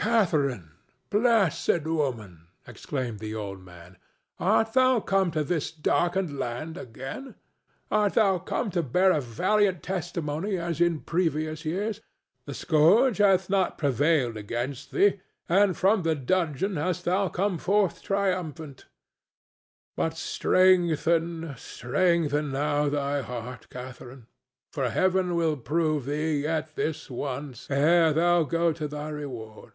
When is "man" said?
3.60-3.98